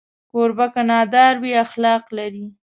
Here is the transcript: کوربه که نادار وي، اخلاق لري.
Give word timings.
کوربه 0.31 0.67
که 0.73 0.81
نادار 0.89 1.35
وي، 1.41 1.51
اخلاق 1.65 2.03
لري. 2.17 2.45